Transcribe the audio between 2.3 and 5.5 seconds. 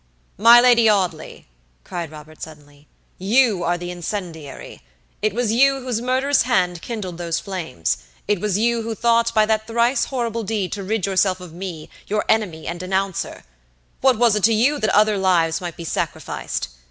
suddenly, "you are the incendiary. It